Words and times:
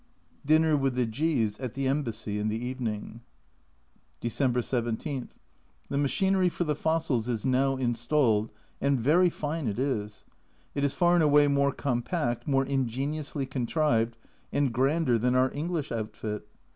Dinner 0.43 0.75
with 0.75 0.95
the 0.95 1.05
G 1.05 1.43
s 1.45 1.59
at 1.59 1.75
the 1.75 1.87
Embassy 1.87 2.39
in 2.39 2.47
the 2.47 2.57
evening. 2.57 3.21
December 4.19 4.63
17. 4.63 5.29
The 5.89 5.97
machinery 5.99 6.49
for 6.49 6.63
the 6.63 6.73
fossils 6.75 7.27
is 7.29 7.45
now 7.45 7.75
installed 7.75 8.49
and 8.81 8.99
very 8.99 9.29
fine 9.29 9.67
it 9.67 9.77
is. 9.77 10.25
It 10.73 10.83
is 10.83 10.95
far 10.95 11.13
and 11.13 11.23
away 11.23 11.47
more 11.47 11.71
compact, 11.71 12.47
more 12.47 12.65
ingeniously 12.65 13.45
contrived, 13.45 14.17
and 14.51 14.73
grander 14.73 15.19
than 15.19 15.35
our 15.35 15.53
English 15.53 15.91
outfit. 15.91 16.47